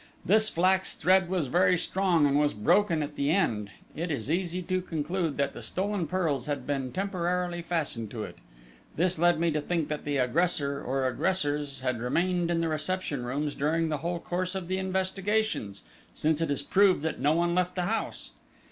This 0.25 0.49
flax 0.49 0.95
thread 0.95 1.29
was 1.29 1.45
very 1.45 1.77
strong, 1.77 2.25
and 2.25 2.39
was 2.39 2.55
broken 2.55 3.03
at 3.03 3.15
the 3.15 3.29
end: 3.29 3.69
it 3.95 4.09
is 4.09 4.31
easy 4.31 4.63
to 4.63 4.81
conclude 4.81 5.37
that 5.37 5.53
the 5.53 5.61
stolen 5.61 6.07
pearls 6.07 6.47
had 6.47 6.65
been 6.65 6.91
temporarily 6.91 7.61
fastened 7.61 8.09
to 8.09 8.23
it. 8.23 8.39
This 8.95 9.19
led 9.19 9.39
me 9.39 9.51
to 9.51 9.61
think 9.61 9.89
that 9.89 10.03
the 10.03 10.17
aggressor, 10.17 10.81
or 10.81 11.07
aggressors, 11.07 11.81
had 11.81 12.01
remained 12.01 12.49
in 12.49 12.61
the 12.61 12.67
reception 12.67 13.23
rooms 13.25 13.53
during 13.53 13.89
the 13.89 13.97
whole 13.99 14.17
course 14.19 14.55
of 14.55 14.67
the 14.67 14.79
investigations, 14.79 15.83
since 16.15 16.41
it 16.41 16.49
is 16.49 16.63
proved 16.63 17.03
that 17.03 17.19
no 17.19 17.33
one 17.33 17.53
left 17.53 17.75
the 17.75 17.83
house.... 17.83 18.31